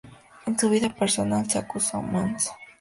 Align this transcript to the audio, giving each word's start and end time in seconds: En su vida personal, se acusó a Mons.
En 0.47 0.57
su 0.57 0.67
vida 0.71 0.89
personal, 0.89 1.47
se 1.47 1.59
acusó 1.59 1.97
a 1.97 2.01
Mons. 2.01 2.51